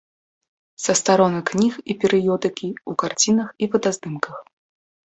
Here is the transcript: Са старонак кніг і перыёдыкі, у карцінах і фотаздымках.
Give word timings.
Са 0.85 0.95
старонак 1.01 1.45
кніг 1.51 1.73
і 1.95 1.97
перыёдыкі, 2.05 2.67
у 2.95 2.99
карцінах 3.05 3.49
і 3.65 3.73
фотаздымках. 3.77 4.35